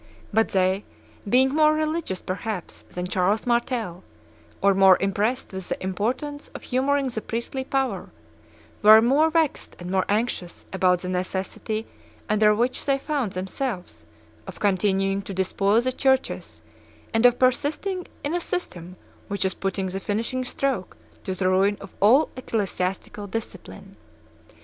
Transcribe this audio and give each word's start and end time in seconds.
But 0.33 0.47
they, 0.47 0.83
being 1.29 1.49
more 1.53 1.75
religious, 1.75 2.23
perhaps, 2.23 2.81
than 2.81 3.05
Charles 3.05 3.45
Martel, 3.45 4.03
or 4.59 4.73
more 4.73 4.97
impressed 4.99 5.53
with 5.53 5.69
the 5.69 5.83
importance 5.83 6.47
of 6.55 6.63
humoring 6.63 7.09
the 7.09 7.21
priestly 7.21 7.63
power, 7.63 8.09
were 8.81 8.99
more 8.99 9.29
vexed 9.29 9.75
and 9.77 9.91
more 9.91 10.05
anxious 10.09 10.65
about 10.73 11.01
the 11.01 11.09
necessity 11.09 11.85
under 12.27 12.55
which 12.55 12.83
they 12.87 12.97
found 12.97 13.33
themselves 13.33 14.03
of 14.47 14.59
continuing 14.59 15.21
to 15.21 15.35
despoil 15.35 15.81
the 15.81 15.91
churches 15.91 16.61
and 17.13 17.23
of 17.27 17.37
persisting 17.37 18.07
in 18.23 18.33
a 18.33 18.41
system 18.41 18.95
which 19.27 19.43
was 19.43 19.53
putting 19.53 19.85
the 19.85 19.99
finishing 19.99 20.43
stroke 20.43 20.97
to 21.23 21.35
the 21.35 21.47
ruin 21.47 21.77
of 21.79 21.93
all 22.01 22.29
ecclesiastical 22.35 23.27
discipline. 23.27 23.95